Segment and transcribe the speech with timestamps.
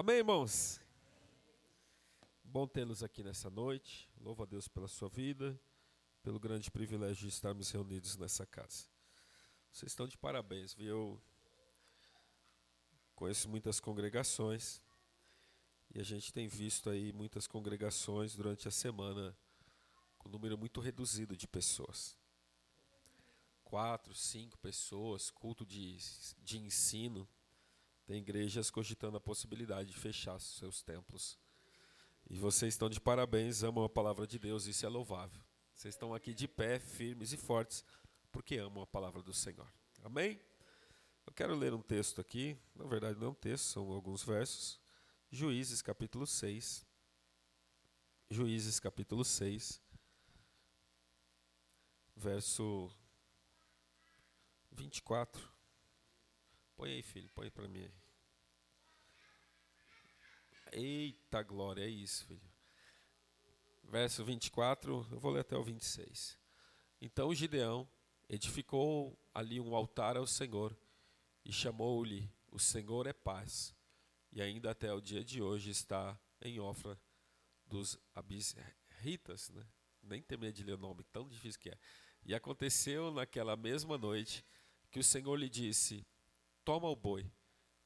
[0.00, 0.80] Amém, irmãos?
[2.44, 4.08] Bom tê-los aqui nessa noite.
[4.20, 5.60] Louvo a Deus pela sua vida,
[6.22, 8.86] pelo grande privilégio de estarmos reunidos nessa casa.
[9.72, 10.86] Vocês estão de parabéns, viu?
[10.86, 11.22] Eu
[13.16, 14.80] conheço muitas congregações
[15.92, 19.36] e a gente tem visto aí muitas congregações durante a semana
[20.16, 22.16] com um número muito reduzido de pessoas.
[23.64, 25.96] Quatro, cinco pessoas, culto de,
[26.40, 27.28] de ensino.
[28.08, 31.38] Tem igrejas cogitando a possibilidade de fechar seus templos
[32.30, 35.42] e vocês estão de parabéns, amam a palavra de Deus, isso é louvável.
[35.74, 37.84] Vocês estão aqui de pé, firmes e fortes,
[38.32, 39.70] porque amam a palavra do Senhor.
[40.02, 40.40] Amém?
[41.26, 44.80] Eu quero ler um texto aqui, na verdade não é um texto, são alguns versos.
[45.30, 46.86] Juízes capítulo 6.
[48.30, 49.82] Juízes capítulo 6,
[52.16, 52.90] verso
[54.72, 55.57] 24.
[56.78, 57.90] Põe aí, filho, põe para mim.
[60.70, 62.48] Eita glória, é isso, filho.
[63.82, 66.38] Verso 24, eu vou ler até o 26.
[67.00, 67.88] Então Gideão
[68.28, 70.78] edificou ali um altar ao Senhor
[71.44, 73.74] e chamou-lhe: O Senhor é paz.
[74.30, 76.96] E ainda até o dia de hoje está em Ofra
[77.66, 79.66] dos Abisritas, né?
[80.00, 81.78] Nem medo de ler o nome, tão difícil que é.
[82.24, 84.46] E aconteceu naquela mesma noite
[84.92, 86.06] que o Senhor lhe disse:
[86.68, 87.26] Toma o boi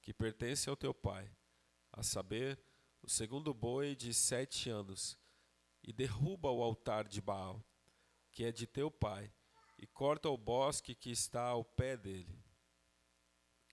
[0.01, 1.31] que pertence ao teu pai,
[1.93, 2.61] a saber,
[3.01, 5.17] o segundo boi de sete anos,
[5.85, 7.65] e derruba o altar de Baal,
[8.33, 9.33] que é de teu pai,
[9.79, 12.37] e corta o bosque que está ao pé dele.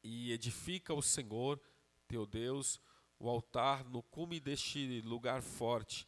[0.04, 1.60] E edifica o Senhor,
[2.08, 2.80] teu Deus,
[3.18, 6.08] o altar no cume deste lugar forte,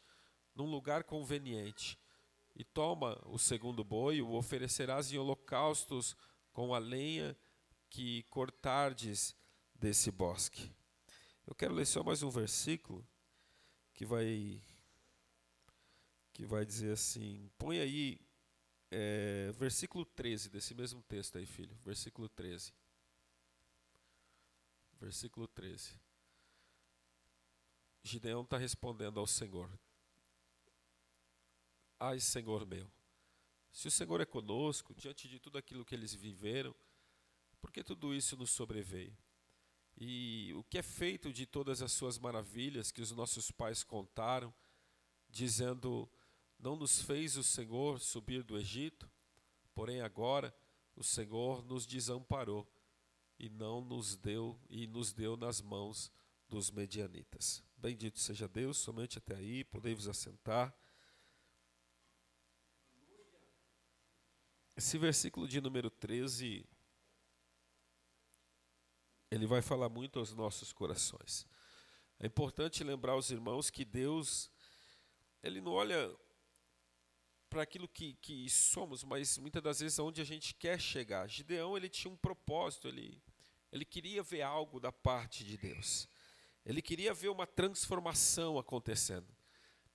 [0.54, 1.98] num lugar conveniente.
[2.56, 6.16] E toma o segundo boi, o oferecerás em holocaustos
[6.54, 7.36] com a lenha
[7.92, 9.36] que cortardes
[9.76, 10.74] desse bosque.
[11.46, 13.06] Eu quero ler só mais um versículo
[13.94, 14.64] que vai
[16.32, 18.18] que vai dizer assim, põe aí
[18.90, 22.74] é, versículo 13 desse mesmo texto aí, filho, versículo 13.
[24.98, 26.00] Versículo 13.
[28.04, 29.70] Gideão está respondendo ao Senhor:
[32.00, 32.90] Ai, Senhor meu,
[33.70, 36.74] se o Senhor é conosco, diante de tudo aquilo que eles viveram,
[37.62, 39.16] por que tudo isso nos sobreveio?
[39.96, 44.54] E o que é feito de todas as suas maravilhas que os nossos pais contaram,
[45.30, 46.10] dizendo:
[46.58, 49.10] Não nos fez o Senhor subir do Egito,
[49.76, 50.54] porém agora
[50.96, 52.68] o Senhor nos desamparou
[53.38, 56.12] e não nos deu e nos deu nas mãos
[56.50, 57.64] dos medianitas.
[57.78, 60.76] Bendito seja Deus, somente até aí, podemos assentar.
[64.76, 66.68] Esse versículo de número 13
[69.32, 71.48] ele vai falar muito aos nossos corações.
[72.20, 74.52] É importante lembrar aos irmãos que Deus,
[75.42, 76.14] Ele não olha
[77.50, 81.28] para aquilo que, que somos, mas muitas das vezes aonde a gente quer chegar.
[81.28, 83.22] Gideão, ele tinha um propósito, ele,
[83.72, 86.08] ele queria ver algo da parte de Deus.
[86.66, 89.28] Ele queria ver uma transformação acontecendo.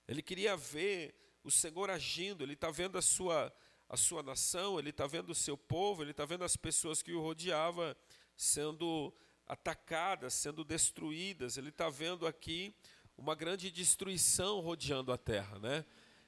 [0.08, 1.14] Ele queria ver
[1.44, 3.54] o Senhor agindo, ele está vendo a sua,
[3.88, 7.12] a sua nação, ele está vendo o seu povo, ele está vendo as pessoas que
[7.12, 7.94] o rodeavam
[8.36, 9.14] sendo
[9.46, 11.56] atacadas, sendo destruídas.
[11.56, 12.74] Ele está vendo aqui
[13.16, 15.84] uma grande destruição rodeando a terra, né?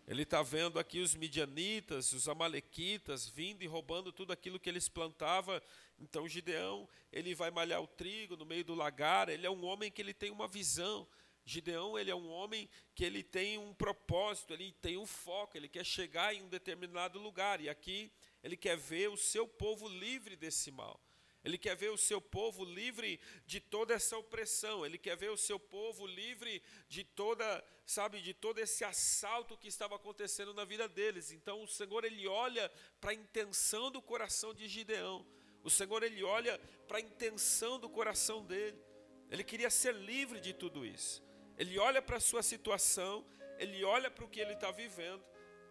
[0.07, 4.89] Ele está vendo aqui os midianitas, os amalequitas vindo e roubando tudo aquilo que eles
[4.89, 5.61] plantavam.
[5.99, 9.29] Então Gideão, ele vai malhar o trigo no meio do lagar.
[9.29, 11.07] Ele é um homem que ele tem uma visão.
[11.45, 15.69] Gideão, ele é um homem que ele tem um propósito, ele tem um foco, ele
[15.69, 17.61] quer chegar em um determinado lugar.
[17.61, 18.11] E aqui
[18.43, 20.99] ele quer ver o seu povo livre desse mal.
[21.49, 24.85] Ele quer ver o seu povo livre de toda essa opressão.
[24.85, 29.67] Ele quer ver o seu povo livre de toda, sabe, de todo esse assalto que
[29.67, 31.33] estava acontecendo na vida deles.
[31.33, 32.71] Então o Senhor ele olha
[33.01, 35.27] para a intenção do coração de Gideão.
[35.65, 38.79] O Senhor ele olha para a intenção do coração dele.
[39.31, 41.25] Ele queria ser livre de tudo isso.
[41.57, 43.25] Ele olha para a sua situação,
[43.59, 45.25] ele olha para o que ele está vivendo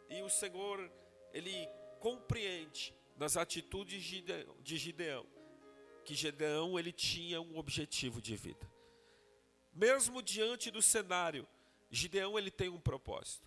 [0.09, 0.91] e o Senhor
[1.31, 1.69] ele
[1.99, 5.36] compreende nas atitudes de Gideão
[6.07, 8.65] que Gedeão ele tinha um objetivo de vida.
[9.73, 11.45] Mesmo diante do cenário,
[11.91, 13.45] Gideão ele tem um propósito.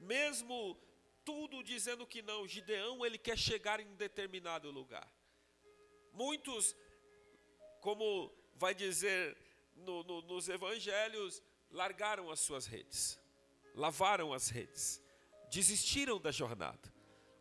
[0.00, 0.74] Mesmo
[1.22, 5.06] tudo dizendo que não, Gideão ele quer chegar em um determinado lugar.
[6.14, 6.74] Muitos,
[7.82, 9.36] como vai dizer
[9.76, 13.20] no, no, nos evangelhos, largaram as suas redes,
[13.74, 14.98] lavaram as redes,
[15.50, 16.90] desistiram da jornada.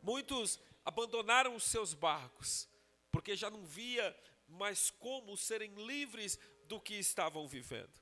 [0.04, 2.68] Muitos abandonaram os seus barcos,
[3.14, 4.14] porque já não via
[4.48, 7.94] mas como serem livres do que estavam vivendo.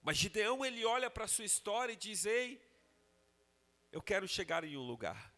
[0.00, 2.60] Mas Gideão ele olha para a sua história e diz: Ei,
[3.92, 5.32] eu quero chegar em um lugar,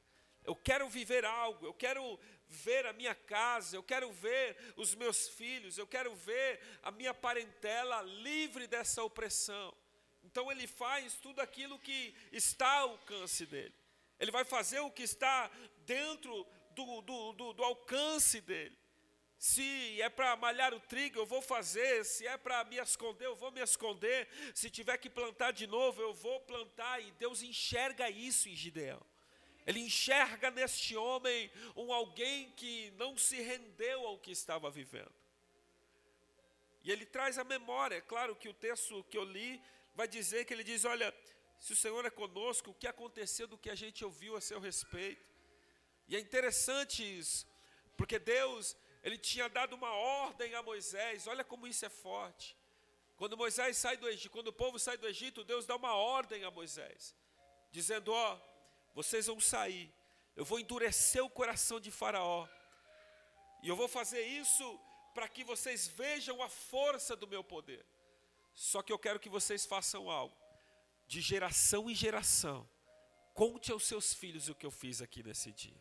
[0.45, 2.19] eu quero viver algo, eu quero
[2.49, 7.13] ver a minha casa, eu quero ver os meus filhos, eu quero ver a minha
[7.13, 9.75] parentela livre dessa opressão.
[10.23, 13.75] Então ele faz tudo aquilo que está ao alcance dele.
[14.19, 15.51] Ele vai fazer o que está
[15.85, 18.79] dentro do, do, do, do alcance dele.
[19.45, 22.03] Se é para malhar o trigo, eu vou fazer.
[22.07, 24.27] Se é para me esconder, eu vou me esconder.
[24.55, 27.03] Se tiver que plantar de novo, eu vou plantar.
[27.03, 29.05] E Deus enxerga isso em Gideão.
[29.67, 35.15] Ele enxerga neste homem um alguém que não se rendeu ao que estava vivendo.
[36.83, 37.97] E ele traz a memória.
[37.97, 39.63] É claro que o texto que eu li
[39.95, 41.15] vai dizer que ele diz: Olha,
[41.59, 44.59] se o Senhor é conosco, o que aconteceu do que a gente ouviu a seu
[44.59, 45.23] respeito?
[46.09, 47.47] E é interessante isso,
[47.95, 51.27] porque Deus, ele tinha dado uma ordem a Moisés.
[51.27, 52.57] Olha como isso é forte.
[53.17, 56.43] Quando Moisés sai do Egito, quando o povo sai do Egito, Deus dá uma ordem
[56.43, 57.15] a Moisés,
[57.71, 58.41] dizendo: Ó,
[58.95, 59.93] vocês vão sair,
[60.35, 62.49] eu vou endurecer o coração de Faraó,
[63.63, 64.81] e eu vou fazer isso
[65.13, 67.85] para que vocês vejam a força do meu poder.
[68.55, 70.35] Só que eu quero que vocês façam algo,
[71.07, 72.69] de geração em geração,
[73.35, 75.81] conte aos seus filhos o que eu fiz aqui nesse dia.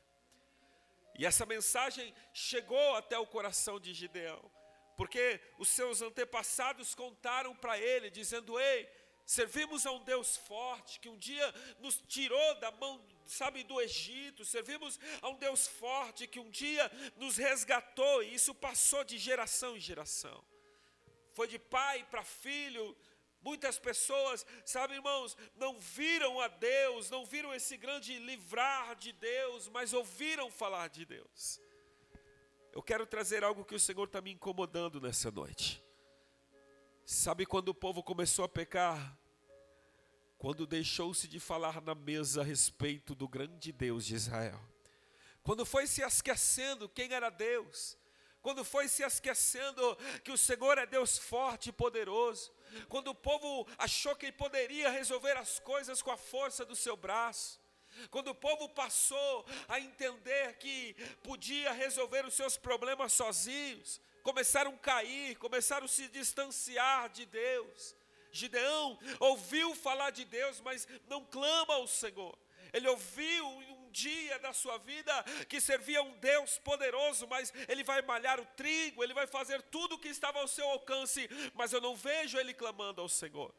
[1.17, 4.51] E essa mensagem chegou até o coração de Gideão,
[4.97, 8.89] porque os seus antepassados contaram para ele, dizendo: Ei,
[9.25, 14.43] Servimos a um Deus forte que um dia nos tirou da mão, sabe, do Egito.
[14.43, 19.77] Servimos a um Deus forte que um dia nos resgatou e isso passou de geração
[19.77, 20.43] em geração.
[21.33, 22.95] Foi de pai para filho.
[23.43, 29.67] Muitas pessoas, sabe, irmãos, não viram a Deus, não viram esse grande livrar de Deus,
[29.67, 31.59] mas ouviram falar de Deus.
[32.71, 35.83] Eu quero trazer algo que o Senhor está me incomodando nessa noite.
[37.05, 39.17] Sabe quando o povo começou a pecar?
[40.37, 44.59] Quando deixou-se de falar na mesa a respeito do grande Deus de Israel.
[45.43, 47.97] Quando foi se esquecendo quem era Deus.
[48.43, 52.51] Quando foi se esquecendo que o Senhor é Deus forte e poderoso.
[52.89, 57.59] Quando o povo achou que poderia resolver as coisas com a força do seu braço.
[58.11, 60.93] Quando o povo passou a entender que
[61.23, 67.95] podia resolver os seus problemas sozinhos, começaram a cair, começaram a se distanciar de Deus.
[68.29, 72.37] Gideão ouviu falar de Deus, mas não clama ao Senhor.
[72.73, 73.63] Ele ouviu
[73.93, 75.13] dia da sua vida
[75.47, 79.95] que servia um Deus poderoso, mas ele vai malhar o trigo, ele vai fazer tudo
[79.95, 83.53] o que estava ao seu alcance, mas eu não vejo ele clamando ao Senhor.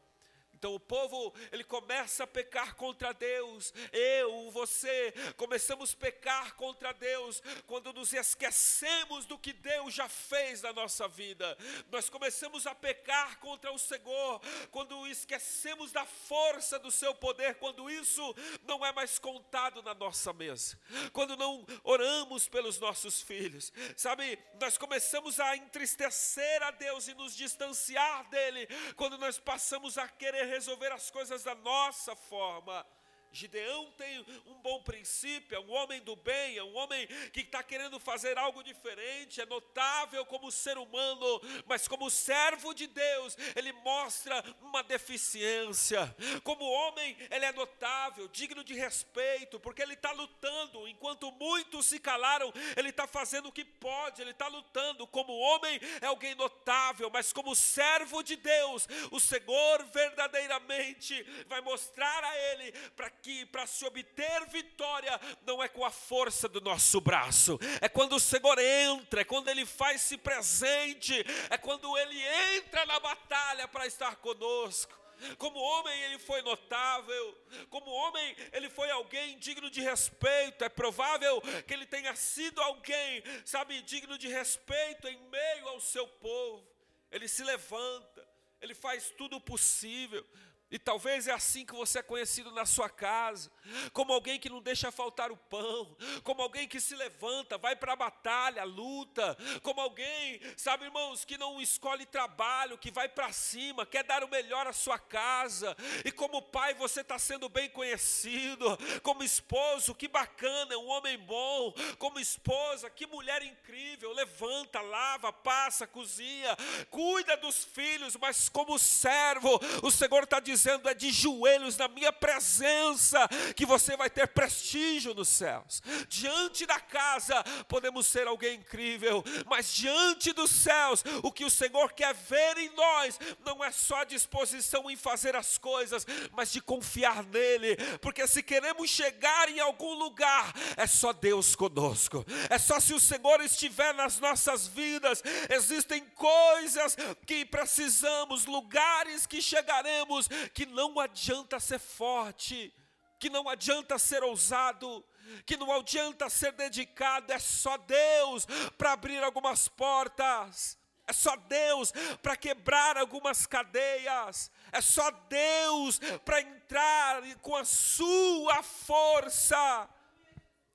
[0.65, 3.71] Então o povo, ele começa a pecar contra Deus.
[3.93, 10.63] Eu, você, começamos a pecar contra Deus quando nos esquecemos do que Deus já fez
[10.63, 11.55] na nossa vida.
[11.91, 14.41] Nós começamos a pecar contra o Senhor
[14.71, 20.33] quando esquecemos da força do seu poder, quando isso não é mais contado na nossa
[20.33, 20.79] mesa.
[21.13, 23.71] Quando não oramos pelos nossos filhos.
[23.95, 30.07] Sabe, nós começamos a entristecer a Deus e nos distanciar dele quando nós passamos a
[30.07, 32.85] querer resolver as coisas da nossa forma.
[33.35, 37.61] Gideão tem um bom princípio, é um homem do bem, é um homem que está
[37.61, 43.73] querendo fazer algo diferente, é notável como ser humano, mas como servo de Deus, ele
[43.73, 46.15] mostra uma deficiência.
[46.43, 51.99] Como homem, ele é notável, digno de respeito, porque ele está lutando, enquanto muitos se
[51.99, 55.05] calaram, ele está fazendo o que pode, ele está lutando.
[55.07, 62.23] Como homem, é alguém notável, mas como servo de Deus, o Senhor verdadeiramente vai mostrar
[62.23, 67.01] a ele para que para se obter vitória não é com a força do nosso
[67.01, 71.13] braço, é quando o Senhor entra, é quando Ele faz-se presente,
[71.49, 72.21] é quando Ele
[72.57, 75.05] entra na batalha para estar conosco.
[75.37, 77.37] Como homem, ele foi notável.
[77.69, 80.63] Como homem, ele foi alguém digno de respeito.
[80.63, 86.07] É provável que ele tenha sido alguém, sabe, digno de respeito em meio ao seu
[86.07, 86.67] povo.
[87.11, 88.27] Ele se levanta,
[88.61, 90.25] ele faz tudo possível
[90.71, 93.51] e talvez é assim que você é conhecido na sua casa,
[93.93, 97.93] como alguém que não deixa faltar o pão, como alguém que se levanta, vai para
[97.93, 103.85] a batalha, luta, como alguém, sabe, irmãos, que não escolhe trabalho, que vai para cima,
[103.85, 108.65] quer dar o melhor à sua casa, e como pai você está sendo bem conhecido,
[109.03, 115.31] como esposo, que bacana, é um homem bom, como esposa, que mulher incrível, levanta, lava,
[115.31, 116.55] passa, cozinha,
[116.89, 121.87] cuida dos filhos, mas como servo, o Senhor está dizendo, dizendo: é de joelhos na
[121.87, 125.81] minha presença que você vai ter prestígio nos céus.
[126.07, 131.93] Diante da casa podemos ser alguém incrível, mas diante dos céus, o que o Senhor
[131.93, 137.23] quer ver em nós não é só disposição em fazer as coisas, mas de confiar
[137.23, 142.93] nele, porque se queremos chegar em algum lugar, é só Deus conosco, é só se
[142.93, 145.21] o Senhor estiver nas nossas vidas.
[145.49, 146.95] Existem coisas
[147.25, 152.73] que precisamos, lugares que chegaremos, que não adianta ser forte,
[153.19, 155.03] que não adianta ser ousado,
[155.45, 158.45] que não adianta ser dedicado, é só Deus
[158.77, 160.77] para abrir algumas portas.
[161.07, 164.51] É só Deus para quebrar algumas cadeias.
[164.71, 169.87] É só Deus para entrar com a sua força.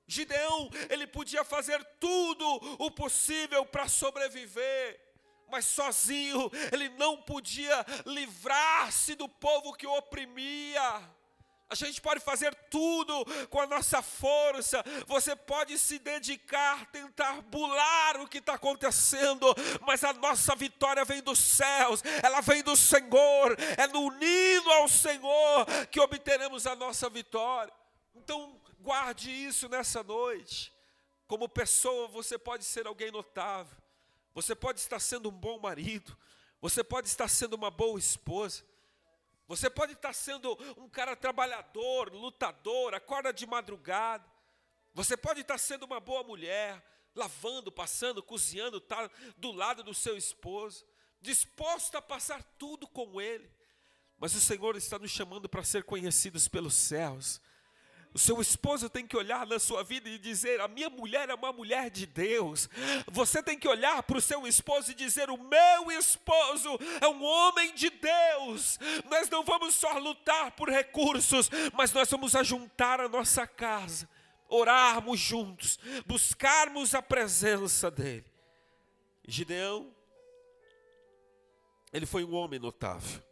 [0.07, 2.45] Gideão, ele podia fazer tudo
[2.79, 4.99] o possível para sobreviver,
[5.51, 11.01] mas sozinho ele não podia livrar-se do povo que o oprimia.
[11.71, 13.13] A gente pode fazer tudo
[13.49, 14.83] com a nossa força.
[15.07, 19.47] Você pode se dedicar, tentar bular o que está acontecendo,
[19.87, 23.55] mas a nossa vitória vem dos céus, ela vem do Senhor.
[23.77, 27.71] É no unido ao Senhor que obteremos a nossa vitória.
[28.13, 30.73] Então, guarde isso nessa noite.
[31.25, 33.80] Como pessoa, você pode ser alguém notável.
[34.33, 36.17] Você pode estar sendo um bom marido.
[36.61, 38.63] Você pode estar sendo uma boa esposa.
[39.47, 44.25] Você pode estar sendo um cara trabalhador, lutador, acorda de madrugada.
[44.93, 46.81] Você pode estar sendo uma boa mulher,
[47.15, 50.85] lavando, passando, cozinhando, tá do lado do seu esposo,
[51.19, 53.51] disposto a passar tudo com ele.
[54.17, 57.41] Mas o Senhor está nos chamando para ser conhecidos pelos céus.
[58.13, 61.33] O seu esposo tem que olhar na sua vida e dizer: A minha mulher é
[61.33, 62.69] uma mulher de Deus.
[63.09, 67.23] Você tem que olhar para o seu esposo e dizer: O meu esposo é um
[67.23, 68.77] homem de Deus.
[69.09, 74.09] Nós não vamos só lutar por recursos, mas nós vamos ajuntar a nossa casa,
[74.49, 78.25] orarmos juntos, buscarmos a presença dEle.
[79.25, 79.95] Gideão,
[81.93, 83.23] ele foi um homem notável.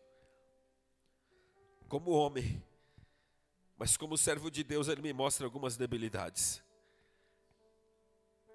[1.89, 2.63] Como homem,
[3.79, 6.62] mas como servo de Deus, ele me mostra algumas debilidades.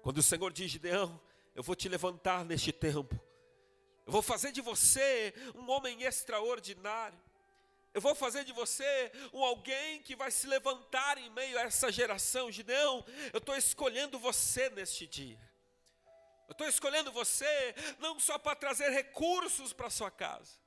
[0.03, 1.19] Quando o Senhor diz, Gideão,
[1.55, 3.19] eu vou te levantar neste tempo.
[4.05, 7.19] Eu vou fazer de você um homem extraordinário.
[7.91, 11.91] Eu vou fazer de você um alguém que vai se levantar em meio a essa
[11.91, 12.51] geração.
[12.51, 13.03] Gideão,
[13.33, 15.39] eu estou escolhendo você neste dia.
[16.47, 20.63] Eu estou escolhendo você não só para trazer recursos para sua casa.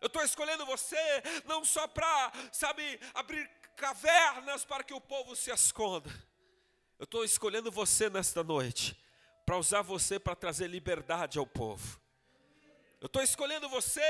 [0.00, 0.96] Eu estou escolhendo você
[1.44, 6.10] não só para, sabe, abrir cavernas para que o povo se esconda.
[6.98, 9.00] Eu estou escolhendo você nesta noite,
[9.46, 12.00] para usar você para trazer liberdade ao povo.
[13.00, 14.02] Eu estou escolhendo você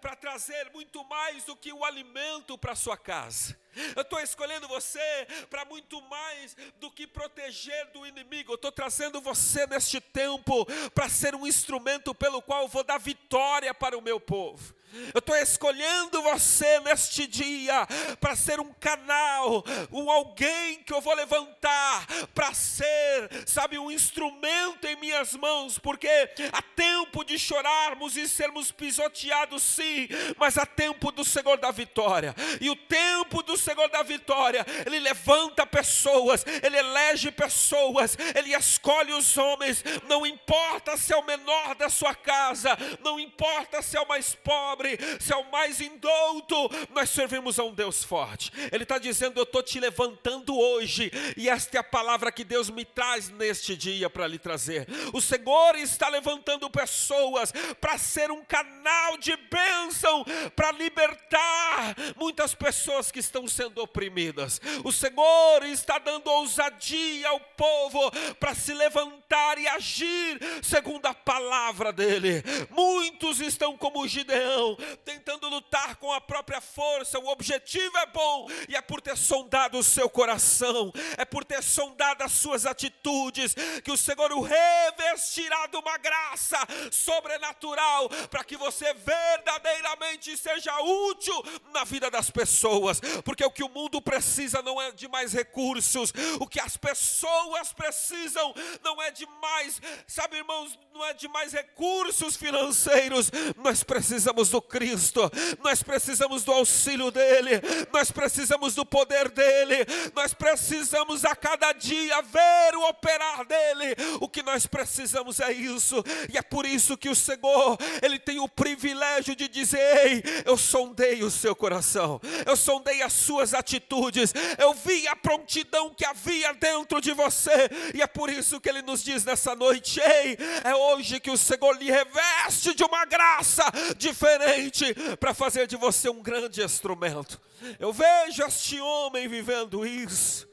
[0.00, 3.56] para trazer muito mais do que o alimento para a sua casa.
[3.96, 8.52] Eu estou escolhendo você para muito mais do que proteger do inimigo.
[8.52, 13.72] Eu estou trazendo você neste tempo para ser um instrumento pelo qual vou dar vitória
[13.74, 14.74] para o meu povo.
[15.14, 17.86] Eu estou escolhendo você neste dia
[18.20, 24.86] para ser um canal, um alguém que eu vou levantar para ser, sabe, um instrumento
[24.86, 26.08] em minhas mãos, porque
[26.52, 32.34] há tempo de chorarmos e sermos pisoteados, sim, mas há tempo do Senhor da vitória,
[32.60, 39.12] e o tempo do Senhor da vitória, Ele levanta pessoas, Ele elege pessoas, Ele escolhe
[39.12, 44.00] os homens, não importa se é o menor da sua casa, não importa se é
[44.00, 48.52] o mais pobre se é o mais indouto, nós servimos a um Deus forte.
[48.72, 52.70] Ele está dizendo: Eu estou te levantando hoje, e esta é a palavra que Deus
[52.70, 54.86] me traz neste dia para lhe trazer.
[55.12, 60.24] O Senhor está levantando pessoas para ser um canal de bênção,
[60.54, 64.60] para libertar muitas pessoas que estão sendo oprimidas.
[64.84, 71.92] O Senhor está dando ousadia ao povo para se levantar e agir segundo a palavra
[71.92, 72.42] dEle.
[72.70, 77.18] Muitos estão como Gideão tentando lutar com a própria força.
[77.18, 81.62] O objetivo é bom e é por ter sondado o seu coração, é por ter
[81.62, 83.54] sondado as suas atitudes,
[83.84, 86.58] que o Senhor o revestirá de uma graça
[86.90, 91.34] sobrenatural para que você verdadeiramente seja útil
[91.72, 95.32] na vida das pessoas, porque porque o que o mundo precisa não é de mais
[95.32, 101.26] recursos, o que as pessoas precisam não é de mais, sabe, irmãos, não é de
[101.28, 105.30] mais recursos financeiros, nós precisamos do Cristo,
[105.62, 112.20] nós precisamos do auxílio dEle, nós precisamos do poder dEle, nós precisamos a cada dia
[112.20, 117.08] ver o operar dEle, o que nós precisamos é isso, e é por isso que
[117.08, 122.56] o Senhor, Ele tem o privilégio de dizer: Ei, eu sondei o seu coração, eu
[122.56, 128.06] sondei as suas atitudes, eu vi a prontidão que havia dentro de você, e é
[128.08, 131.92] por isso que Ele nos diz nessa noite: Ei, é hoje que o Senhor lhe
[131.92, 133.62] reveste de uma graça
[133.96, 137.40] diferente para fazer de você um grande instrumento.
[137.78, 140.48] Eu vejo este homem vivendo isso,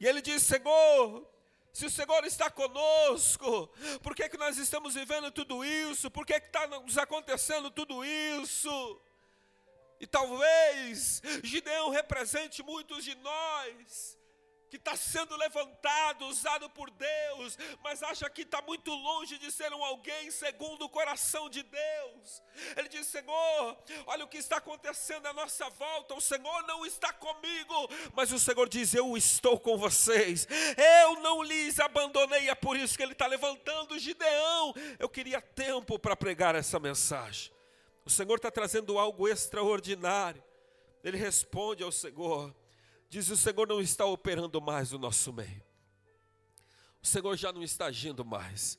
[0.00, 1.24] e ele diz: Senhor,
[1.72, 3.70] se o Senhor está conosco,
[4.02, 6.10] por que, que nós estamos vivendo tudo isso?
[6.10, 9.00] Por que está nos acontecendo tudo isso?
[10.00, 14.16] E talvez Gideão represente muitos de nós
[14.68, 19.72] que está sendo levantado, usado por Deus, mas acha que está muito longe de ser
[19.72, 22.42] um alguém segundo o coração de Deus.
[22.76, 27.12] Ele diz: Senhor, olha o que está acontecendo à nossa volta, o Senhor não está
[27.12, 32.76] comigo, mas o Senhor diz: Eu estou com vocês, eu não lhes abandonei, é por
[32.76, 34.74] isso que Ele está levantando Gideão.
[34.98, 37.55] Eu queria tempo para pregar essa mensagem.
[38.06, 40.42] O Senhor está trazendo algo extraordinário.
[41.04, 42.54] Ele responde ao Senhor
[43.08, 45.62] diz: O Senhor não está operando mais no nosso meio.
[47.02, 48.78] O Senhor já não está agindo mais.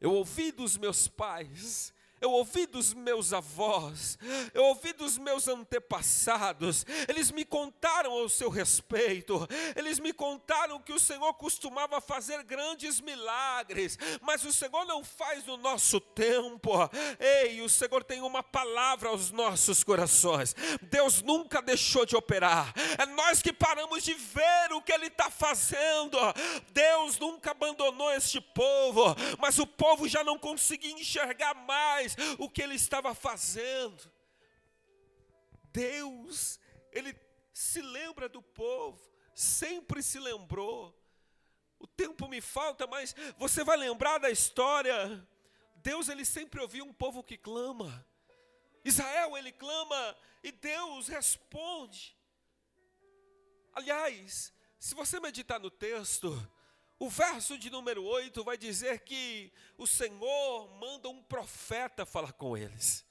[0.00, 4.18] Eu ouvi dos meus pais eu ouvi dos meus avós,
[4.52, 9.46] eu ouvi dos meus antepassados, eles me contaram ao seu respeito,
[9.76, 15.44] eles me contaram que o Senhor costumava fazer grandes milagres, mas o Senhor não faz
[15.44, 16.72] no nosso tempo.
[17.18, 20.54] Ei, o Senhor tem uma palavra aos nossos corações.
[20.82, 25.30] Deus nunca deixou de operar, é nós que paramos de ver o que Ele está
[25.30, 26.18] fazendo.
[26.72, 32.48] Deus nunca abandonou este povo, mas o povo já não conseguia enxergar mais faz o
[32.48, 34.10] que ele estava fazendo.
[35.72, 36.58] Deus,
[36.92, 37.14] ele
[37.52, 39.00] se lembra do povo,
[39.34, 40.94] sempre se lembrou.
[41.78, 45.26] O tempo me falta, mas você vai lembrar da história.
[45.76, 48.04] Deus, ele sempre ouviu um povo que clama.
[48.84, 52.16] Israel, ele clama e Deus responde.
[53.72, 56.34] Aliás, se você meditar no texto,
[56.98, 62.56] o verso de número 8 vai dizer que o Senhor manda um profeta falar com
[62.56, 63.06] eles.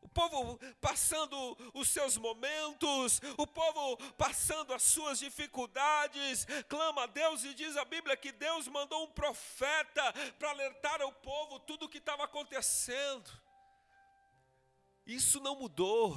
[0.00, 1.36] O povo passando
[1.74, 7.84] os seus momentos, o povo passando as suas dificuldades, clama a Deus e diz a
[7.84, 13.30] Bíblia que Deus mandou um profeta para alertar ao povo tudo o que estava acontecendo.
[15.06, 16.16] Isso não mudou.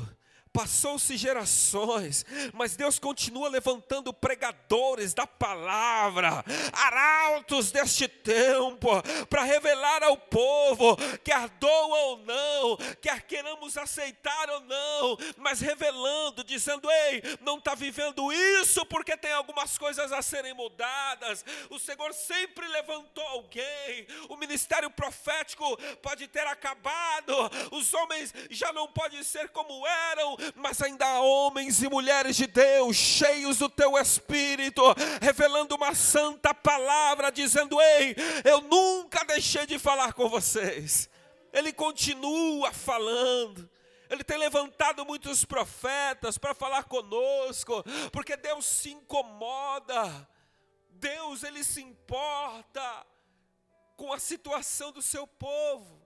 [0.53, 8.89] Passou-se gerações, mas Deus continua levantando pregadores da palavra, arautos deste tempo,
[9.29, 16.43] para revelar ao povo, quer doa ou não, quer queiramos aceitar ou não, mas revelando,
[16.43, 21.45] dizendo: ei, não está vivendo isso porque tem algumas coisas a serem mudadas.
[21.69, 27.33] O Senhor sempre levantou alguém, o ministério profético pode ter acabado,
[27.71, 32.47] os homens já não podem ser como eram, mas ainda há homens e mulheres de
[32.47, 34.82] Deus, cheios do teu espírito,
[35.21, 41.10] revelando uma santa palavra, dizendo: Ei, eu nunca deixei de falar com vocês.
[41.54, 43.69] Ele continua falando.
[44.10, 50.27] Ele tem levantado muitos profetas para falar conosco, porque Deus se incomoda.
[50.89, 53.06] Deus ele se importa
[53.95, 56.00] com a situação do seu povo.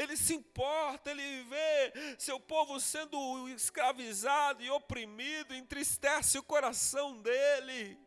[0.00, 7.98] Ele se importa, ele vê seu povo sendo escravizado e oprimido, entristece o coração dele.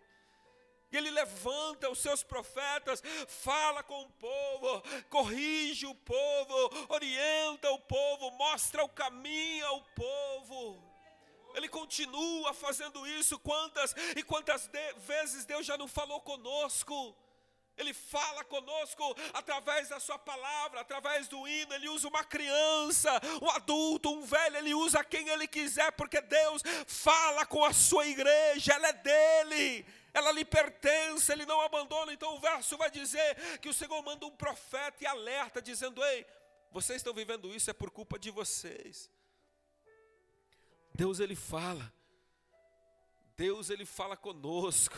[0.92, 7.80] E ele levanta os seus profetas, fala com o povo, corrige o povo, orienta o
[7.80, 10.84] povo, mostra o caminho ao povo.
[11.54, 13.38] Ele continua fazendo isso.
[13.38, 17.16] Quantas e quantas de, vezes Deus já não falou conosco?
[17.78, 21.74] Ele fala conosco através da sua palavra, através do hino.
[21.74, 24.58] Ele usa uma criança, um adulto, um velho.
[24.58, 28.74] Ele usa quem ele quiser, porque Deus fala com a sua igreja.
[28.74, 31.32] Ela é dele, ela lhe pertence.
[31.32, 32.14] Ele não abandona.
[32.14, 36.28] Então o verso vai dizer que o Senhor manda um profeta e alerta, dizendo: Ei,
[36.72, 39.10] vocês estão vivendo isso é por culpa de vocês.
[40.94, 41.92] Deus ele fala.
[43.36, 44.96] Deus ele fala conosco.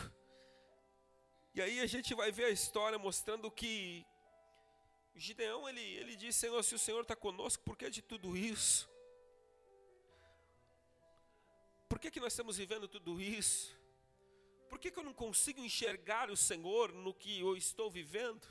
[1.56, 4.06] E aí a gente vai ver a história mostrando que
[5.14, 8.88] Gideão ele, ele diz: Senhor, se o Senhor está conosco, por que de tudo isso?
[11.88, 13.74] por que, que nós estamos vivendo tudo isso?
[14.68, 18.46] Por que, que eu não consigo enxergar o Senhor no que eu estou vivendo?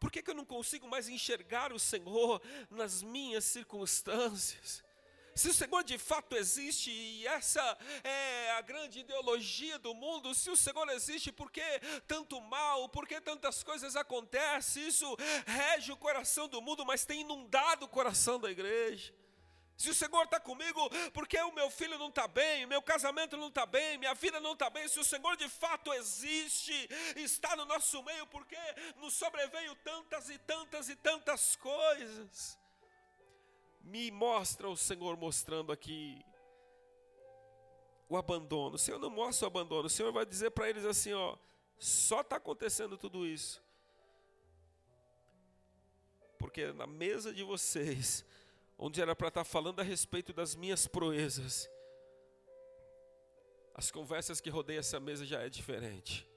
[0.00, 4.82] Por que, que eu não consigo mais enxergar o Senhor nas minhas circunstâncias?
[5.38, 10.50] Se o Senhor de fato existe e essa é a grande ideologia do mundo, se
[10.50, 11.62] o Senhor existe, por que
[12.08, 14.88] tanto mal, por que tantas coisas acontecem?
[14.88, 19.14] Isso rege o coração do mundo, mas tem inundado o coração da igreja.
[19.76, 23.46] Se o Senhor está comigo, porque o meu filho não está bem, meu casamento não
[23.46, 27.64] está bem, minha vida não está bem, se o Senhor de fato existe, está no
[27.64, 28.58] nosso meio, porque
[28.96, 32.58] nos sobreveio tantas e tantas e tantas coisas.
[33.88, 36.22] Me mostra o Senhor mostrando aqui
[38.06, 38.76] o abandono.
[38.76, 41.36] O Senhor não mostra o abandono, o Senhor vai dizer para eles assim: ó,
[41.78, 43.62] só está acontecendo tudo isso.
[46.38, 48.26] Porque na mesa de vocês
[48.76, 51.66] onde era para estar tá falando a respeito das minhas proezas,
[53.74, 56.28] as conversas que rodeiam essa mesa já é diferente.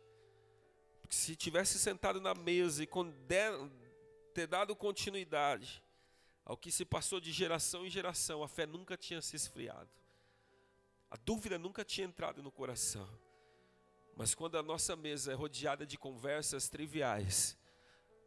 [1.01, 2.89] Porque se tivesse sentado na mesa e
[4.33, 5.83] ter dado continuidade
[6.45, 9.89] ao que se passou de geração em geração, a fé nunca tinha se esfriado.
[11.09, 13.07] A dúvida nunca tinha entrado no coração.
[14.15, 17.57] Mas quando a nossa mesa é rodeada de conversas triviais,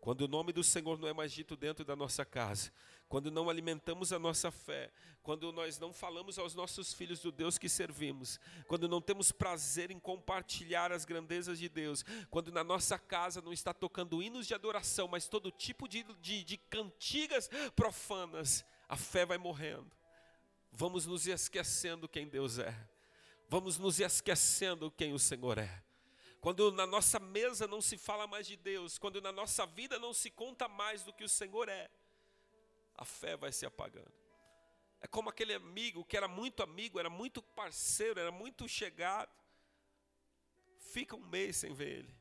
[0.05, 2.71] quando o nome do Senhor não é mais dito dentro da nossa casa,
[3.09, 7.57] quando não alimentamos a nossa fé, quando nós não falamos aos nossos filhos do Deus
[7.57, 8.39] que servimos,
[8.69, 13.51] quando não temos prazer em compartilhar as grandezas de Deus, quando na nossa casa não
[13.51, 19.25] está tocando hinos de adoração, mas todo tipo de, de, de cantigas profanas, a fé
[19.25, 19.91] vai morrendo.
[20.71, 22.77] Vamos nos esquecendo quem Deus é,
[23.49, 25.83] vamos nos esquecendo quem o Senhor é
[26.45, 30.13] quando na nossa mesa não se fala mais de Deus, quando na nossa vida não
[30.13, 31.91] se conta mais do que o Senhor é,
[32.95, 34.13] a fé vai se apagando.
[35.01, 39.33] É como aquele amigo que era muito amigo, era muito parceiro, era muito chegado.
[40.93, 42.15] Fica um mês sem ver ele,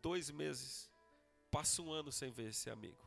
[0.00, 0.88] dois meses,
[1.50, 3.04] passa um ano sem ver esse amigo.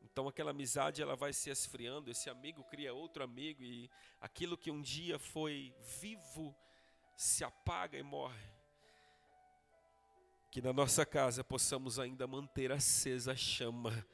[0.00, 4.70] Então aquela amizade ela vai se esfriando, esse amigo cria outro amigo e aquilo que
[4.70, 6.56] um dia foi vivo
[7.16, 8.61] se apaga e morre.
[10.52, 14.06] Que na nossa casa possamos ainda manter acesa a chama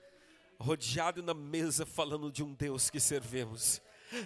[0.57, 3.83] rodeado na mesa falando de um Deus que servimos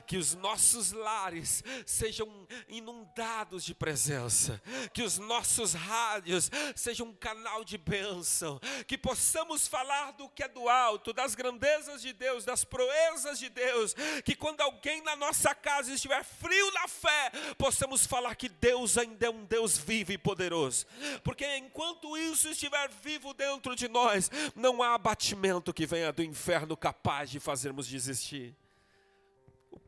[0.07, 4.61] que os nossos lares sejam inundados de presença,
[4.93, 10.49] que os nossos rádios sejam um canal de bênção, que possamos falar do que é
[10.49, 15.55] do alto, das grandezas de Deus, das proezas de Deus, que quando alguém na nossa
[15.55, 20.19] casa estiver frio na fé, possamos falar que Deus ainda é um Deus vivo e
[20.19, 20.87] poderoso,
[21.23, 26.77] porque enquanto isso estiver vivo dentro de nós, não há abatimento que venha do inferno
[26.77, 28.55] capaz de fazermos desistir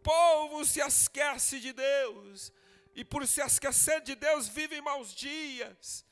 [0.04, 2.52] povo se esquece de Deus,
[2.94, 6.04] e por se esquecer de Deus, vivem maus dias.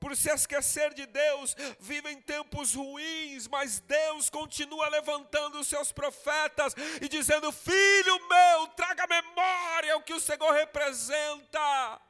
[0.00, 6.72] Por se esquecer de Deus, vivem tempos ruins, mas Deus continua levantando os seus profetas
[7.02, 12.00] e dizendo: Filho meu, traga memória o que o Senhor representa,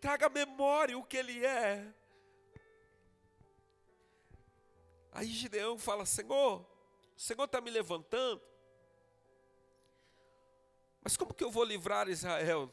[0.00, 1.84] traga memória o que Ele é.
[5.10, 6.60] Aí Gideão fala: Senhor,
[7.16, 8.40] o Senhor está me levantando,
[11.04, 12.70] mas como que eu vou livrar Israel?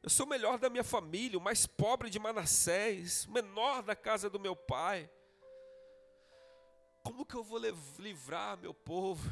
[0.00, 3.96] Eu sou o melhor da minha família, o mais pobre de Manassés, o menor da
[3.96, 5.10] casa do meu pai.
[7.02, 7.58] Como que eu vou
[7.98, 9.28] livrar meu povo?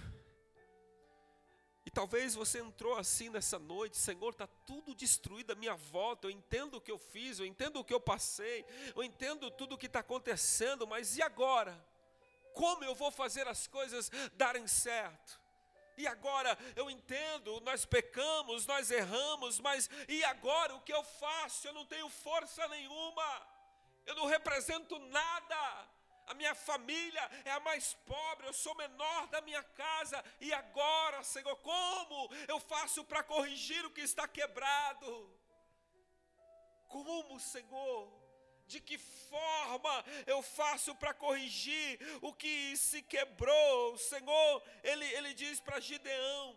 [1.87, 6.27] E talvez você entrou assim nessa noite, Senhor, está tudo destruído à minha volta.
[6.27, 8.65] Eu entendo o que eu fiz, eu entendo o que eu passei,
[8.97, 11.81] eu entendo tudo o que está acontecendo, mas e agora?
[12.53, 15.44] Como eu vou fazer as coisas darem certo?
[15.97, 21.69] E agora eu entendo, nós pecamos, nós erramos, mas e agora o que eu faço?
[21.69, 23.47] Eu não tenho força nenhuma,
[24.07, 25.89] eu não represento nada.
[26.27, 31.23] A minha família é a mais pobre, eu sou menor da minha casa, e agora,
[31.23, 35.31] Senhor, como eu faço para corrigir o que está quebrado?
[36.89, 38.24] Como, Senhor?
[38.67, 43.95] De que forma eu faço para corrigir o que se quebrou?
[43.95, 46.57] O Senhor, Ele, ele diz para Gideão: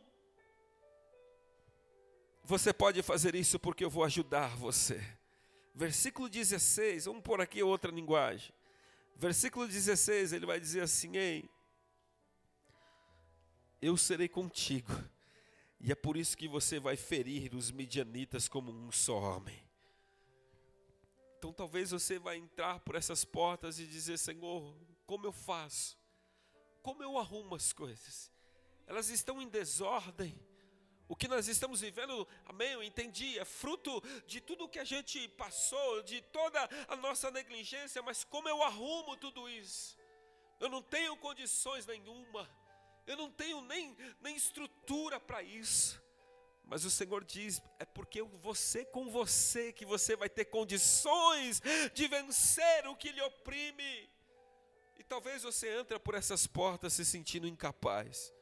[2.43, 5.02] Você pode fazer isso porque eu vou ajudar você.
[5.76, 8.52] Versículo 16, vamos pôr aqui outra linguagem.
[9.15, 11.50] Versículo 16, ele vai dizer assim: Ei,
[13.82, 14.91] eu serei contigo,
[15.80, 19.66] e é por isso que você vai ferir os midianitas como um só homem.
[21.38, 25.97] Então talvez você vai entrar por essas portas e dizer: Senhor, como eu faço?
[26.82, 28.32] Como eu arrumo as coisas?
[28.88, 30.39] Elas estão em desordem.
[31.08, 35.26] O que nós estamos vivendo, amém, eu entendi, é fruto de tudo que a gente
[35.30, 39.97] passou, de toda a nossa negligência, mas como eu arrumo tudo isso?
[40.60, 42.50] Eu não tenho condições nenhuma,
[43.06, 46.02] eu não tenho nem, nem estrutura para isso.
[46.67, 51.62] Mas o Senhor diz: é porque você com você que você vai ter condições
[51.93, 54.10] de vencer o que lhe oprime.
[54.99, 58.34] E talvez você entre por essas portas se sentindo incapaz.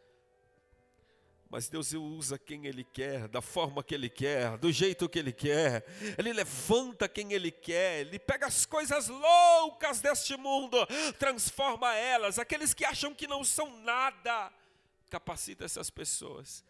[1.47, 5.31] Mas Deus usa quem Ele quer, da forma que Ele quer, do jeito que Ele
[5.31, 5.85] quer.
[6.17, 7.99] Ele levanta quem Ele quer.
[7.99, 10.77] Ele pega as coisas loucas deste mundo,
[11.19, 12.39] transforma elas.
[12.39, 14.51] Aqueles que acham que não são nada,
[15.11, 16.63] capacita essas pessoas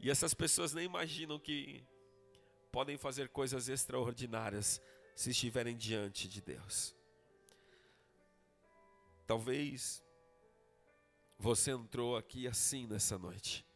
[0.00, 1.84] e essas pessoas nem imaginam que
[2.72, 4.80] podem fazer coisas extraordinárias
[5.14, 6.94] se estiverem diante de Deus.
[9.26, 10.02] Talvez
[11.38, 13.66] você entrou aqui assim nessa noite,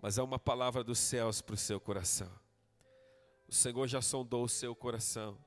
[0.00, 2.30] mas é uma palavra dos céus para o seu coração.
[3.48, 5.38] O Senhor já sondou o seu coração,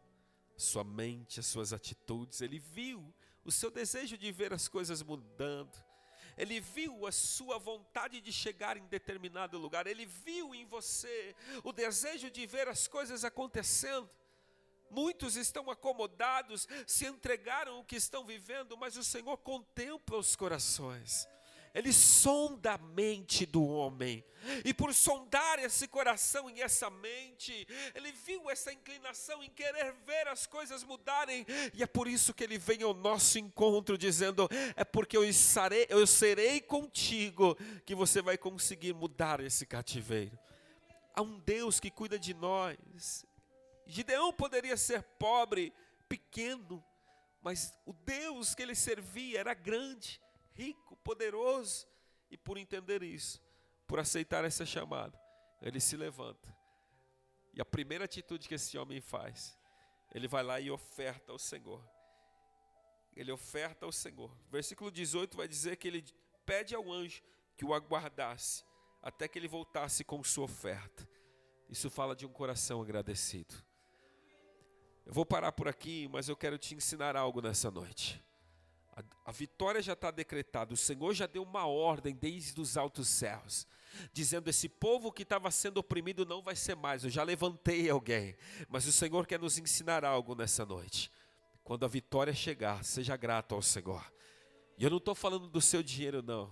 [0.57, 3.13] sua mente, as suas atitudes, Ele viu
[3.45, 5.73] o seu desejo de ver as coisas mudando,
[6.39, 11.73] ele viu a sua vontade de chegar em determinado lugar, ele viu em você o
[11.73, 14.09] desejo de ver as coisas acontecendo.
[14.89, 21.27] Muitos estão acomodados, se entregaram o que estão vivendo, mas o Senhor contempla os corações
[21.73, 24.23] ele sonda a mente do homem.
[24.63, 30.27] E por sondar esse coração e essa mente, ele viu essa inclinação em querer ver
[30.27, 34.83] as coisas mudarem, e é por isso que ele vem ao nosso encontro dizendo: "É
[34.83, 37.55] porque eu estarei, eu serei contigo
[37.85, 40.39] que você vai conseguir mudar esse cativeiro".
[41.13, 43.25] Há um Deus que cuida de nós.
[43.85, 45.73] Gideão poderia ser pobre,
[46.07, 46.83] pequeno,
[47.41, 50.21] mas o Deus que ele servia era grande
[50.59, 51.87] rico, poderoso.
[52.29, 53.41] E por entender isso,
[53.87, 55.19] por aceitar essa chamada,
[55.61, 56.55] ele se levanta.
[57.53, 59.57] E a primeira atitude que esse homem faz,
[60.13, 61.83] ele vai lá e oferta ao Senhor.
[63.15, 64.31] Ele oferta ao Senhor.
[64.51, 66.05] Versículo 18 vai dizer que ele
[66.45, 67.23] pede ao anjo
[67.57, 68.63] que o aguardasse
[69.01, 71.07] até que ele voltasse com sua oferta.
[71.67, 73.55] Isso fala de um coração agradecido.
[75.05, 78.23] Eu vou parar por aqui, mas eu quero te ensinar algo nessa noite.
[78.99, 80.73] A, a vitória já está decretada.
[80.73, 83.65] O Senhor já deu uma ordem desde os altos céus,
[84.11, 87.03] dizendo: esse povo que estava sendo oprimido não vai ser mais.
[87.03, 88.35] Eu já levantei alguém.
[88.67, 91.11] Mas o Senhor quer nos ensinar algo nessa noite.
[91.63, 94.03] Quando a vitória chegar, seja grato ao Senhor.
[94.77, 96.49] E eu não estou falando do seu dinheiro, não.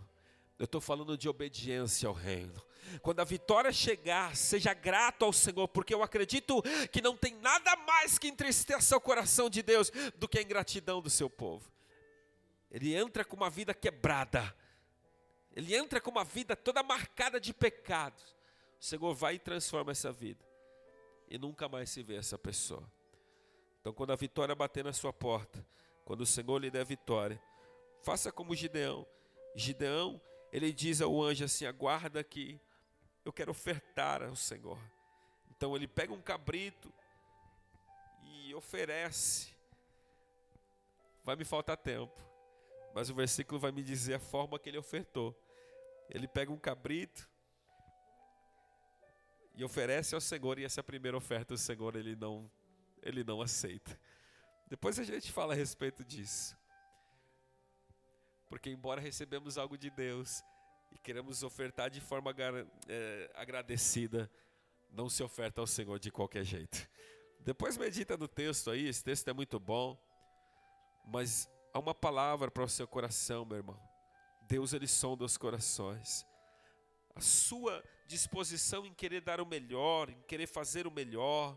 [0.60, 2.62] Eu estou falando de obediência ao reino.
[3.02, 7.76] Quando a vitória chegar, seja grato ao Senhor, porque eu acredito que não tem nada
[7.76, 11.70] mais que entristeça o coração de Deus do que a ingratidão do seu povo.
[12.70, 14.56] Ele entra com uma vida quebrada.
[15.56, 18.36] Ele entra com uma vida toda marcada de pecados.
[18.80, 20.46] O Senhor vai e transforma essa vida.
[21.30, 22.88] E nunca mais se vê essa pessoa.
[23.82, 25.66] Então, quando a vitória bater na sua porta,
[26.06, 27.42] quando o Senhor lhe der vitória,
[28.02, 29.06] faça como Gideão.
[29.56, 32.60] Gideão, ele diz ao anjo assim: aguarda aqui,
[33.26, 34.80] eu quero ofertar ao Senhor.
[35.50, 36.94] Então ele pega um cabrito
[38.24, 39.56] e oferece.
[41.24, 42.22] Vai me faltar tempo.
[42.98, 45.40] Mas o versículo vai me dizer a forma que ele ofertou.
[46.10, 47.30] Ele pega um cabrito
[49.54, 52.50] e oferece ao Senhor, e essa primeira oferta o Senhor ele não,
[53.04, 53.96] ele não aceita.
[54.68, 56.58] Depois a gente fala a respeito disso.
[58.50, 60.42] Porque embora recebemos algo de Deus
[60.92, 62.34] e queremos ofertar de forma
[62.88, 64.28] é, agradecida,
[64.90, 66.90] não se oferta ao Senhor de qualquer jeito.
[67.42, 69.96] Depois medita no texto aí, esse texto é muito bom.
[71.06, 73.80] Mas Há uma palavra para o seu coração, meu irmão.
[74.42, 76.26] Deus ele sonda os corações.
[77.14, 81.56] A sua disposição em querer dar o melhor, em querer fazer o melhor,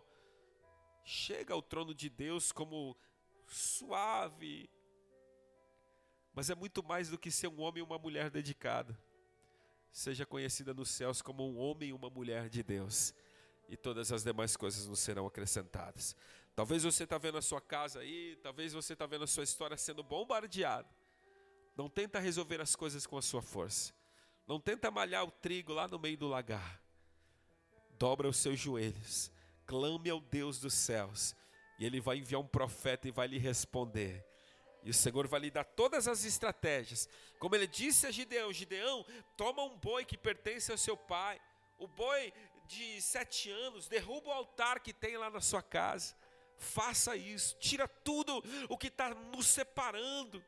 [1.03, 2.95] chega ao trono de Deus como
[3.47, 4.69] suave,
[6.35, 9.03] mas é muito mais do que ser um homem e uma mulher dedicada.
[9.91, 13.15] Seja conhecida nos céus como um homem e uma mulher de Deus,
[13.71, 16.15] e todas as demais coisas nos serão acrescentadas.
[16.55, 19.77] Talvez você está vendo a sua casa aí, talvez você está vendo a sua história
[19.77, 20.89] sendo bombardeada.
[21.77, 23.95] Não tenta resolver as coisas com a sua força.
[24.47, 26.83] Não tenta malhar o trigo lá no meio do lagar.
[27.99, 29.31] Dobra os seus joelhos,
[29.67, 31.35] clame ao Deus dos céus,
[31.79, 34.27] e Ele vai enviar um profeta e vai lhe responder.
[34.83, 37.09] E o Senhor vai lhe dar todas as estratégias.
[37.39, 39.05] Como ele disse a Gideão: Gideão,
[39.37, 41.39] toma um boi que pertence ao seu pai.
[41.79, 42.33] O boi
[42.67, 46.15] de sete anos, derruba o altar que tem lá na sua casa
[46.61, 50.45] faça isso, tira tudo o que está nos separando.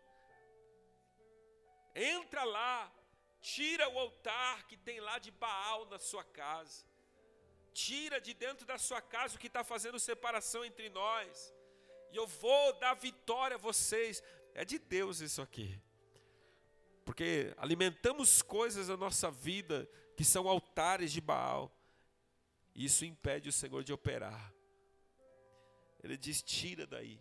[1.94, 2.92] Entra lá
[3.42, 6.87] Tira o altar que tem lá de Baal na sua casa.
[7.75, 11.53] Tira de dentro da sua casa o que está fazendo separação entre nós.
[12.12, 14.22] E eu vou dar vitória a vocês.
[14.55, 15.77] É de Deus isso aqui.
[17.05, 21.77] Porque alimentamos coisas na nossa vida que são altares de Baal.
[22.77, 24.55] E isso impede o Senhor de operar.
[26.02, 27.20] Ele diz: tira daí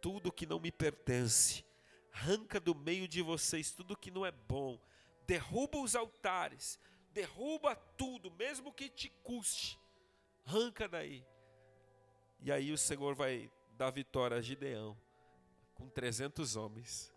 [0.00, 1.64] tudo que não me pertence,
[2.12, 4.80] arranca do meio de vocês tudo que não é bom,
[5.26, 6.78] derruba os altares,
[7.10, 9.76] derruba tudo, mesmo que te custe,
[10.44, 11.26] arranca daí.
[12.38, 14.96] E aí o Senhor vai dar vitória a Gideão,
[15.74, 17.12] com 300 homens,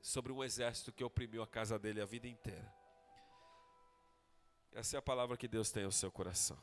[0.00, 2.72] sobre um exército que oprimiu a casa dele a vida inteira.
[4.72, 6.56] Essa é a palavra que Deus tem ao seu coração.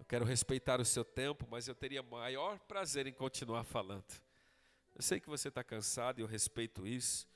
[0.00, 4.10] Eu quero respeitar o seu tempo, mas eu teria maior prazer em continuar falando.
[4.94, 7.28] Eu sei que você está cansado e eu respeito isso,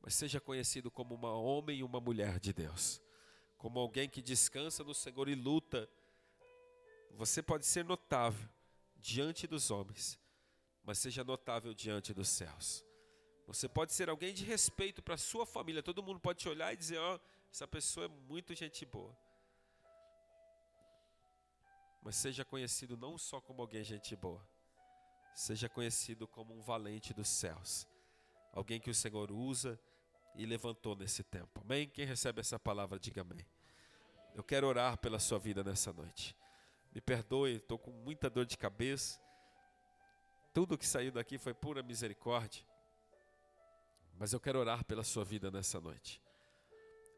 [0.00, 3.02] mas seja conhecido como uma homem e uma mulher de Deus,
[3.58, 5.86] como alguém que descansa no Senhor e luta.
[7.10, 8.48] Você pode ser notável
[8.96, 10.18] diante dos homens,
[10.82, 12.82] mas seja notável diante dos céus.
[13.46, 16.78] Você pode ser alguém de respeito para sua família, todo mundo pode te olhar e
[16.78, 17.20] dizer: Ó, oh,
[17.52, 19.14] essa pessoa é muito gente boa
[22.02, 24.46] mas seja conhecido não só como alguém gente boa,
[25.34, 27.86] seja conhecido como um valente dos céus,
[28.52, 29.78] alguém que o Senhor usa
[30.34, 31.60] e levantou nesse tempo.
[31.64, 31.88] Amém?
[31.88, 33.44] Quem recebe essa palavra, diga amém.
[34.34, 36.36] Eu quero orar pela sua vida nessa noite.
[36.94, 39.20] Me perdoe, estou com muita dor de cabeça.
[40.54, 42.64] Tudo que saiu daqui foi pura misericórdia.
[44.18, 46.22] Mas eu quero orar pela sua vida nessa noite.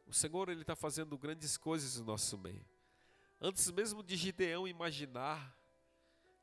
[0.06, 2.64] O Senhor ele está fazendo grandes coisas no nosso meio.
[3.40, 5.56] Antes mesmo de Gideão imaginar,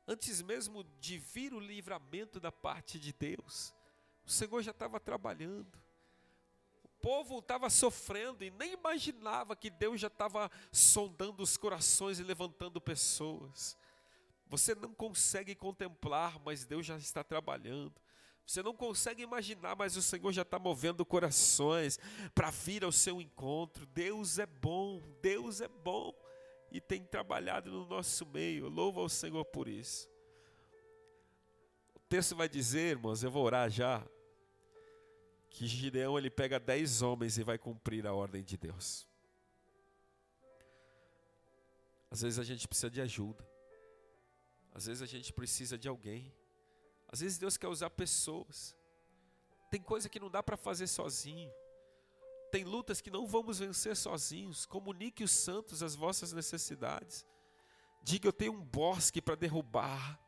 [0.06, 3.72] antes mesmo de vir o livramento da parte de Deus,
[4.26, 5.78] o Senhor já estava trabalhando.
[6.82, 12.24] O povo estava sofrendo e nem imaginava que Deus já estava sondando os corações e
[12.24, 13.78] levantando pessoas.
[14.48, 17.94] Você não consegue contemplar, mas Deus já está trabalhando.
[18.44, 21.96] Você não consegue imaginar, mas o Senhor já está movendo corações
[22.34, 23.86] para vir ao seu encontro.
[23.86, 26.12] Deus é bom, Deus é bom
[26.70, 28.68] e tem trabalhado no nosso meio.
[28.68, 30.08] Louva ao Senhor por isso.
[31.94, 34.06] O texto vai dizer, irmãos, eu vou orar já,
[35.50, 39.06] que Gideão ele pega dez homens e vai cumprir a ordem de Deus.
[42.10, 43.46] Às vezes a gente precisa de ajuda.
[44.72, 46.32] Às vezes a gente precisa de alguém.
[47.08, 48.76] Às vezes Deus quer usar pessoas.
[49.70, 51.50] Tem coisa que não dá para fazer sozinho.
[52.50, 54.66] Tem lutas que não vamos vencer sozinhos.
[54.66, 57.26] Comunique os santos as vossas necessidades.
[58.02, 60.18] Diga: Eu tenho um bosque para derrubar.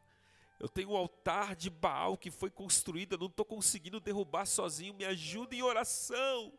[0.58, 3.14] Eu tenho um altar de Baal que foi construído.
[3.14, 4.92] Eu não estou conseguindo derrubar sozinho.
[4.92, 6.52] Me ajuda em oração.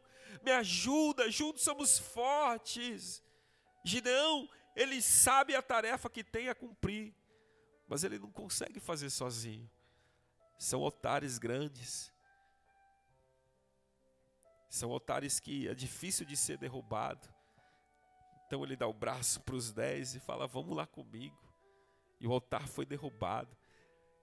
[0.44, 1.30] Me ajuda.
[1.30, 3.22] Juntos somos fortes.
[3.86, 7.14] Gideão, ele sabe a tarefa que tem a cumprir.
[7.88, 9.70] Mas ele não consegue fazer sozinho.
[10.58, 12.11] São altares grandes
[14.72, 17.28] são altares que é difícil de ser derrubado.
[18.48, 21.38] Então ele dá o braço para os dez e fala: Vamos lá comigo.
[22.22, 23.56] E o altar foi derrubado.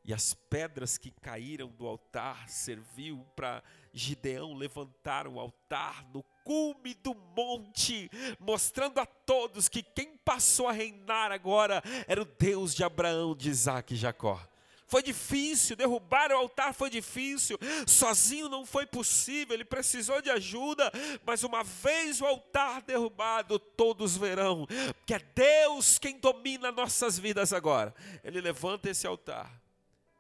[0.03, 6.95] E as pedras que caíram do altar serviu para Gideão levantar o altar no cume
[6.95, 12.83] do monte, mostrando a todos que quem passou a reinar agora era o Deus de
[12.83, 14.41] Abraão, de Isaac e Jacó.
[14.89, 20.91] Foi difícil, derrubar o altar foi difícil, sozinho não foi possível, ele precisou de ajuda,
[21.27, 24.67] mas uma vez o altar derrubado, todos verão
[25.07, 27.95] que é Deus quem domina nossas vidas agora.
[28.25, 29.63] Ele levanta esse altar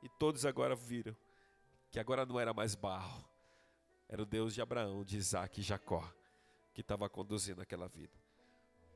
[0.03, 1.17] e todos agora viram
[1.91, 3.25] que agora não era mais barro,
[4.07, 6.07] era o Deus de Abraão, de Isaac e Jacó
[6.79, 8.13] que estava conduzindo aquela vida.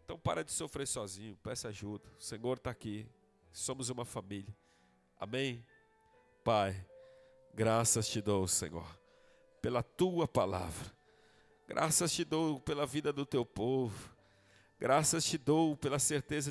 [0.04, 2.08] Então para de sofrer sozinho, peça ajuda.
[2.18, 3.08] O Senhor está aqui,
[3.50, 4.54] somos uma família.
[5.22, 5.64] Amém?
[6.42, 6.84] Pai,
[7.54, 8.84] graças te dou, Senhor,
[9.60, 10.92] pela tua palavra.
[11.68, 14.10] Graças te dou pela vida do teu povo.
[14.80, 16.50] Graças te dou pela certeza